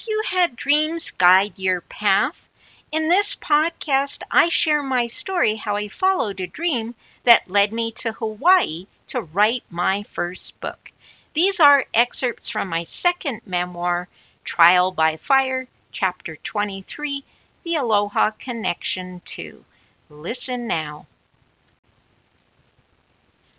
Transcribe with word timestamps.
Have 0.00 0.08
you 0.08 0.22
had 0.30 0.56
dreams 0.56 1.10
guide 1.10 1.58
your 1.58 1.82
path? 1.82 2.48
In 2.90 3.10
this 3.10 3.36
podcast, 3.36 4.22
I 4.30 4.48
share 4.48 4.82
my 4.82 5.06
story 5.08 5.56
how 5.56 5.76
I 5.76 5.88
followed 5.88 6.40
a 6.40 6.46
dream 6.46 6.94
that 7.24 7.50
led 7.50 7.70
me 7.70 7.92
to 7.98 8.12
Hawaii 8.12 8.86
to 9.08 9.20
write 9.20 9.62
my 9.68 10.04
first 10.04 10.58
book. 10.58 10.90
These 11.34 11.60
are 11.60 11.84
excerpts 11.92 12.48
from 12.48 12.68
my 12.68 12.84
second 12.84 13.42
memoir, 13.44 14.08
Trial 14.42 14.90
by 14.90 15.18
Fire, 15.18 15.68
Chapter 15.92 16.36
23 16.36 17.22
The 17.64 17.74
Aloha 17.74 18.30
Connection 18.30 19.20
2. 19.26 19.62
Listen 20.08 20.66
now. 20.66 21.06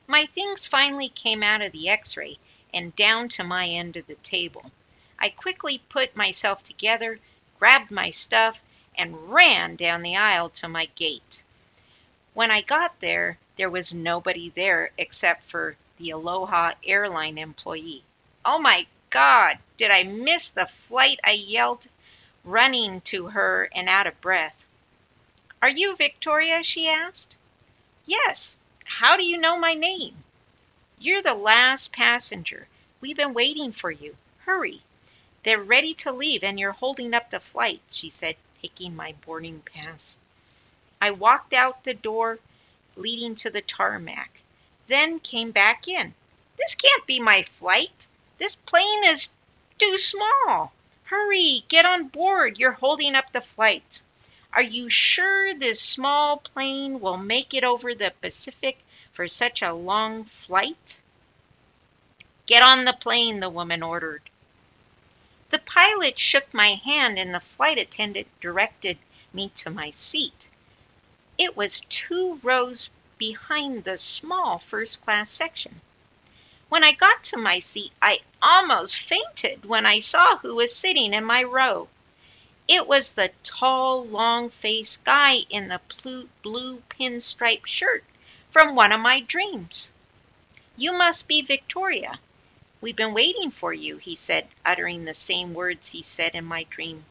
My 0.07 0.25
things 0.25 0.65
finally 0.65 1.09
came 1.09 1.43
out 1.43 1.61
of 1.61 1.71
the 1.71 1.89
x 1.89 2.17
ray 2.17 2.39
and 2.73 2.95
down 2.95 3.29
to 3.29 3.43
my 3.43 3.67
end 3.67 3.95
of 3.95 4.07
the 4.07 4.15
table. 4.15 4.71
I 5.23 5.29
quickly 5.29 5.77
put 5.77 6.15
myself 6.15 6.63
together, 6.63 7.19
grabbed 7.59 7.91
my 7.91 8.09
stuff, 8.09 8.59
and 8.95 9.31
ran 9.31 9.75
down 9.75 10.01
the 10.01 10.17
aisle 10.17 10.49
to 10.49 10.67
my 10.67 10.85
gate. 10.95 11.43
When 12.33 12.49
I 12.49 12.61
got 12.61 12.99
there, 13.01 13.37
there 13.55 13.69
was 13.69 13.93
nobody 13.93 14.49
there 14.49 14.89
except 14.97 15.43
for 15.43 15.75
the 15.99 16.09
Aloha 16.09 16.73
airline 16.83 17.37
employee. 17.37 18.03
Oh 18.43 18.57
my 18.57 18.87
God, 19.11 19.59
did 19.77 19.91
I 19.91 20.01
miss 20.01 20.49
the 20.49 20.65
flight? 20.65 21.19
I 21.23 21.33
yelled, 21.33 21.87
running 22.43 23.01
to 23.01 23.27
her 23.27 23.69
and 23.75 23.87
out 23.87 24.07
of 24.07 24.19
breath. 24.21 24.65
Are 25.61 25.69
you 25.69 25.95
Victoria? 25.95 26.63
she 26.63 26.89
asked. 26.89 27.35
Yes. 28.07 28.57
How 28.85 29.17
do 29.17 29.23
you 29.23 29.37
know 29.37 29.55
my 29.55 29.75
name? 29.75 30.15
You're 30.97 31.21
the 31.21 31.35
last 31.35 31.93
passenger. 31.93 32.67
We've 33.01 33.17
been 33.17 33.35
waiting 33.35 33.71
for 33.71 33.91
you. 33.91 34.17
Hurry. 34.45 34.81
They're 35.43 35.61
ready 35.61 35.95
to 35.95 36.11
leave 36.11 36.43
and 36.43 36.59
you're 36.59 36.71
holding 36.71 37.13
up 37.13 37.31
the 37.31 37.39
flight, 37.39 37.81
she 37.89 38.09
said, 38.09 38.35
taking 38.61 38.95
my 38.95 39.15
boarding 39.25 39.61
pass. 39.61 40.17
I 41.01 41.11
walked 41.11 41.53
out 41.53 41.83
the 41.83 41.95
door 41.95 42.37
leading 42.95 43.35
to 43.35 43.49
the 43.49 43.61
tarmac, 43.61 44.29
then 44.87 45.19
came 45.19 45.51
back 45.51 45.87
in. 45.87 46.13
This 46.57 46.75
can't 46.75 47.07
be 47.07 47.19
my 47.19 47.41
flight. 47.43 48.07
This 48.37 48.55
plane 48.55 49.05
is 49.05 49.33
too 49.79 49.97
small. 49.97 50.71
Hurry, 51.05 51.63
get 51.67 51.85
on 51.85 52.07
board. 52.07 52.59
You're 52.59 52.71
holding 52.71 53.15
up 53.15 53.31
the 53.31 53.41
flight. 53.41 54.03
Are 54.53 54.61
you 54.61 54.89
sure 54.89 55.53
this 55.53 55.81
small 55.81 56.37
plane 56.37 56.99
will 56.99 57.17
make 57.17 57.53
it 57.53 57.63
over 57.63 57.95
the 57.95 58.13
Pacific 58.21 58.77
for 59.13 59.27
such 59.27 59.61
a 59.61 59.73
long 59.73 60.25
flight? 60.25 61.01
Get 62.45 62.61
on 62.61 62.85
the 62.85 62.93
plane, 62.93 63.39
the 63.39 63.49
woman 63.49 63.81
ordered. 63.81 64.21
The 65.51 65.59
pilot 65.59 66.17
shook 66.17 66.53
my 66.53 66.75
hand 66.75 67.19
and 67.19 67.33
the 67.33 67.41
flight 67.41 67.77
attendant 67.77 68.27
directed 68.39 68.97
me 69.33 69.49
to 69.55 69.69
my 69.69 69.91
seat. 69.91 70.47
It 71.37 71.57
was 71.57 71.81
two 71.81 72.39
rows 72.41 72.89
behind 73.17 73.83
the 73.83 73.97
small 73.97 74.59
first 74.59 75.03
class 75.03 75.29
section. 75.29 75.81
When 76.69 76.85
I 76.85 76.93
got 76.93 77.25
to 77.25 77.37
my 77.37 77.59
seat, 77.59 77.91
I 78.01 78.21
almost 78.41 78.97
fainted 78.97 79.65
when 79.65 79.85
I 79.85 79.99
saw 79.99 80.37
who 80.37 80.55
was 80.55 80.73
sitting 80.73 81.13
in 81.13 81.25
my 81.25 81.43
row. 81.43 81.89
It 82.69 82.87
was 82.87 83.11
the 83.11 83.33
tall, 83.43 84.05
long 84.05 84.51
faced 84.51 85.03
guy 85.03 85.39
in 85.49 85.67
the 85.67 85.81
blue, 86.01 86.29
blue 86.43 86.81
pinstripe 86.87 87.65
shirt 87.65 88.05
from 88.49 88.73
one 88.73 88.93
of 88.93 89.01
my 89.01 89.19
dreams. 89.19 89.91
You 90.77 90.93
must 90.93 91.27
be 91.27 91.41
Victoria. 91.41 92.21
We've 92.81 92.95
been 92.95 93.13
waiting 93.13 93.51
for 93.51 93.71
you, 93.71 93.97
he 93.97 94.15
said, 94.15 94.47
uttering 94.65 95.05
the 95.05 95.13
same 95.13 95.53
words 95.53 95.91
he 95.91 96.01
said 96.01 96.33
in 96.33 96.45
my 96.45 96.63
dream. 96.63 97.05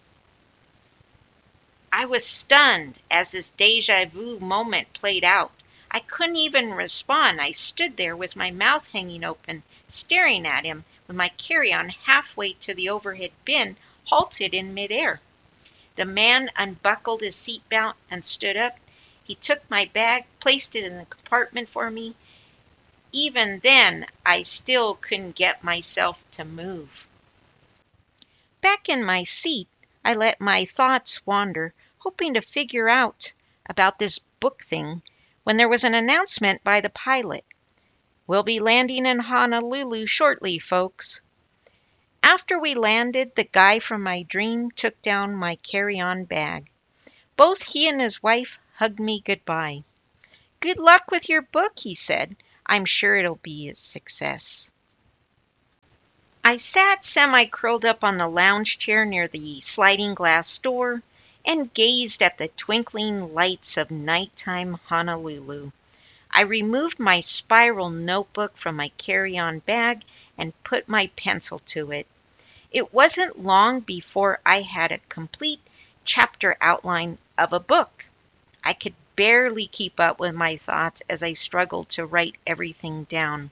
I 1.92 2.06
was 2.06 2.26
stunned 2.26 2.96
as 3.08 3.30
this 3.30 3.50
deja 3.50 4.04
vu 4.06 4.40
moment 4.40 4.92
played 4.92 5.22
out. 5.22 5.52
I 5.88 6.00
couldn't 6.00 6.36
even 6.36 6.74
respond. 6.74 7.40
I 7.40 7.52
stood 7.52 7.96
there 7.96 8.16
with 8.16 8.34
my 8.34 8.50
mouth 8.50 8.88
hanging 8.88 9.22
open, 9.22 9.62
staring 9.86 10.44
at 10.44 10.64
him, 10.64 10.84
with 11.06 11.16
my 11.16 11.28
carry 11.30 11.72
on 11.72 11.88
halfway 11.88 12.54
to 12.54 12.74
the 12.74 12.88
overhead 12.88 13.32
bin, 13.44 13.76
halted 14.06 14.54
in 14.54 14.74
midair. 14.74 15.20
The 15.94 16.04
man 16.04 16.50
unbuckled 16.56 17.20
his 17.20 17.36
seat 17.36 17.68
belt 17.68 17.96
and 18.10 18.24
stood 18.24 18.56
up. 18.56 18.78
He 19.22 19.36
took 19.36 19.68
my 19.70 19.84
bag, 19.84 20.24
placed 20.40 20.74
it 20.74 20.84
in 20.84 20.98
the 20.98 21.04
compartment 21.04 21.68
for 21.68 21.90
me, 21.90 22.16
even 23.12 23.58
then, 23.60 24.06
I 24.24 24.42
still 24.42 24.94
couldn't 24.94 25.34
get 25.34 25.64
myself 25.64 26.22
to 26.32 26.44
move. 26.44 27.06
Back 28.60 28.88
in 28.88 29.04
my 29.04 29.22
seat, 29.22 29.68
I 30.04 30.14
let 30.14 30.40
my 30.40 30.64
thoughts 30.64 31.24
wander, 31.26 31.74
hoping 31.98 32.34
to 32.34 32.42
figure 32.42 32.88
out 32.88 33.32
about 33.66 33.98
this 33.98 34.18
book 34.40 34.62
thing, 34.62 35.02
when 35.44 35.56
there 35.56 35.68
was 35.68 35.84
an 35.84 35.94
announcement 35.94 36.62
by 36.64 36.80
the 36.80 36.90
pilot. 36.90 37.44
We'll 38.26 38.42
be 38.42 38.60
landing 38.60 39.06
in 39.06 39.18
Honolulu 39.18 40.06
shortly, 40.06 40.58
folks. 40.58 41.20
After 42.22 42.58
we 42.58 42.74
landed, 42.74 43.34
the 43.34 43.44
guy 43.44 43.78
from 43.78 44.02
my 44.02 44.22
dream 44.22 44.70
took 44.70 45.00
down 45.02 45.34
my 45.34 45.56
carry 45.56 45.98
on 45.98 46.24
bag. 46.24 46.70
Both 47.36 47.62
he 47.62 47.88
and 47.88 48.00
his 48.00 48.22
wife 48.22 48.58
hugged 48.74 49.00
me 49.00 49.20
goodbye. 49.20 49.84
Good 50.60 50.78
luck 50.78 51.10
with 51.10 51.28
your 51.28 51.42
book, 51.42 51.78
he 51.78 51.94
said. 51.94 52.36
I'm 52.70 52.84
sure 52.84 53.16
it'll 53.16 53.40
be 53.42 53.68
a 53.68 53.74
success. 53.74 54.70
I 56.44 56.54
sat 56.54 57.04
semi 57.04 57.46
curled 57.46 57.84
up 57.84 58.04
on 58.04 58.16
the 58.16 58.28
lounge 58.28 58.78
chair 58.78 59.04
near 59.04 59.26
the 59.26 59.60
sliding 59.60 60.14
glass 60.14 60.56
door 60.58 61.02
and 61.44 61.74
gazed 61.74 62.22
at 62.22 62.38
the 62.38 62.46
twinkling 62.46 63.34
lights 63.34 63.76
of 63.76 63.90
nighttime 63.90 64.78
Honolulu. 64.84 65.72
I 66.30 66.42
removed 66.42 67.00
my 67.00 67.18
spiral 67.18 67.90
notebook 67.90 68.56
from 68.56 68.76
my 68.76 68.90
carry 68.96 69.36
on 69.36 69.58
bag 69.58 70.04
and 70.38 70.62
put 70.62 70.88
my 70.88 71.08
pencil 71.16 71.58
to 71.74 71.90
it. 71.90 72.06
It 72.70 72.94
wasn't 72.94 73.42
long 73.42 73.80
before 73.80 74.38
I 74.46 74.60
had 74.60 74.92
a 74.92 74.98
complete 75.08 75.60
chapter 76.04 76.56
outline 76.60 77.18
of 77.36 77.52
a 77.52 77.58
book. 77.58 78.04
I 78.62 78.74
could 78.74 78.94
barely 79.16 79.66
keep 79.66 79.98
up 79.98 80.18
with 80.18 80.34
my 80.34 80.56
thoughts 80.56 81.02
as 81.08 81.22
I 81.22 81.32
struggled 81.32 81.88
to 81.90 82.06
write 82.06 82.36
everything 82.46 83.04
down. 83.04 83.50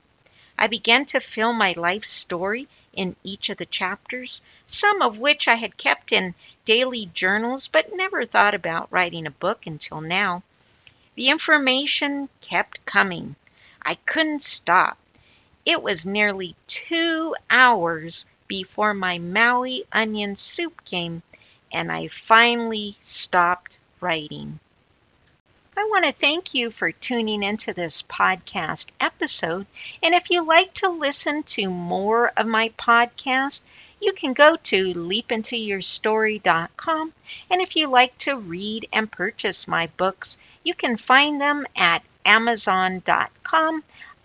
I 0.59 0.67
began 0.67 1.07
to 1.07 1.21
fill 1.21 1.53
my 1.53 1.75
life 1.77 2.05
story 2.05 2.69
in 2.93 3.15
each 3.23 3.49
of 3.49 3.59
the 3.59 3.67
chapters, 3.67 4.43
some 4.67 5.03
of 5.03 5.19
which 5.19 5.47
I 5.47 5.55
had 5.55 5.77
kept 5.77 6.11
in 6.11 6.35
daily 6.65 7.07
journals 7.15 7.69
but 7.69 7.95
never 7.95 8.25
thought 8.25 8.55
about 8.55 8.91
writing 8.91 9.27
a 9.27 9.31
book 9.31 9.67
until 9.67 10.01
now. 10.01 10.43
The 11.15 11.29
information 11.29 12.29
kept 12.41 12.85
coming. 12.87 13.37
I 13.83 13.95
couldn't 13.95 14.43
stop. 14.43 14.99
It 15.65 15.83
was 15.83 16.07
nearly 16.07 16.57
two 16.67 17.35
hours 17.51 18.27
before 18.47 18.95
my 18.95 19.19
Maui 19.19 19.85
onion 19.93 20.35
soup 20.35 20.85
came, 20.85 21.23
and 21.71 21.93
I 21.93 22.09
finally 22.09 22.97
stopped 23.03 23.79
writing. 24.01 24.59
I 25.79 25.85
want 25.85 26.05
to 26.07 26.13
thank 26.13 26.55
you 26.55 26.73
for 26.73 26.91
tuning 26.91 27.45
into 27.45 27.73
this 27.73 28.03
podcast 28.03 28.89
episode. 28.99 29.65
And 30.03 30.13
if 30.13 30.29
you 30.29 30.45
like 30.45 30.75
to 30.75 30.89
listen 30.89 31.45
to 31.55 31.71
more 31.71 32.33
of 32.37 32.49
my 32.49 32.71
podcast, 32.71 33.63
you 34.01 34.13
can 34.13 34.33
go 34.33 34.57
to 34.57 34.93
leapintoyourstory.com. 34.93 37.13
And 37.49 37.63
if 37.63 37.77
you 37.77 37.87
like 37.87 38.19
to 38.19 38.37
read 38.37 38.89
and 38.93 39.09
purchase 39.09 39.69
my 39.69 39.87
books, 39.97 40.37
you 40.65 40.75
can 40.75 40.97
find 40.97 41.41
them 41.41 41.65
at 41.77 42.03
amazon.com 42.25 43.85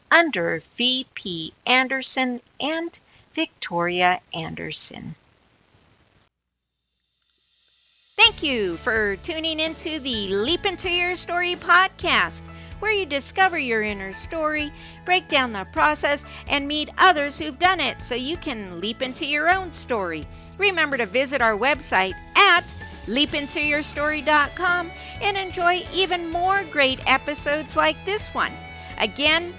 under 0.09 0.63
VP 0.75 1.53
Andersen 1.67 2.41
and 2.59 2.99
Victoria 3.35 4.21
Andersen. 4.33 5.13
You 8.43 8.75
for 8.75 9.15
tuning 9.15 9.61
into 9.61 9.99
the 9.99 10.27
Leap 10.35 10.65
Into 10.65 10.89
Your 10.89 11.15
Story 11.15 11.55
podcast, 11.55 12.43
where 12.79 12.91
you 12.91 13.05
discover 13.05 13.57
your 13.57 13.81
inner 13.81 14.11
story, 14.11 14.69
break 15.05 15.29
down 15.29 15.53
the 15.53 15.65
process, 15.71 16.25
and 16.47 16.67
meet 16.67 16.89
others 16.97 17.39
who've 17.39 17.57
done 17.57 17.79
it 17.79 18.03
so 18.03 18.15
you 18.15 18.35
can 18.35 18.81
leap 18.81 19.01
into 19.01 19.25
your 19.25 19.49
own 19.49 19.71
story. 19.71 20.27
Remember 20.57 20.97
to 20.97 21.05
visit 21.05 21.41
our 21.41 21.57
website 21.57 22.15
at 22.35 22.75
leapintoyourstory.com 23.07 24.91
and 25.21 25.37
enjoy 25.37 25.81
even 25.93 26.29
more 26.29 26.63
great 26.69 26.99
episodes 27.07 27.77
like 27.77 28.05
this 28.05 28.33
one. 28.33 28.51
Again, 28.97 29.53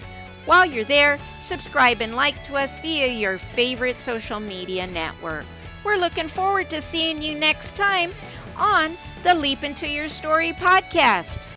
while 0.45 0.67
you're 0.67 0.85
there, 0.85 1.19
subscribe 1.39 2.03
and 2.03 2.15
like 2.15 2.43
to 2.45 2.57
us 2.57 2.79
via 2.81 3.09
your 3.09 3.39
favorite 3.39 3.99
social 3.99 4.41
media 4.41 4.87
network. 4.87 5.47
We're 5.85 5.97
looking 5.97 6.29
forward 6.29 6.71
to 6.71 6.81
seeing 6.81 7.23
you 7.23 7.39
next 7.39 7.77
time 7.77 8.13
on 8.57 8.97
the 9.23 9.35
Leap 9.35 9.65
Into 9.65 9.89
Your 9.89 10.09
Story 10.09 10.53
podcast. 10.53 11.54